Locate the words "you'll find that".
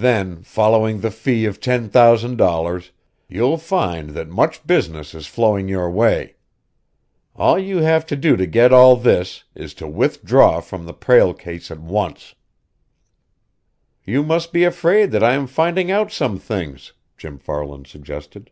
3.28-4.26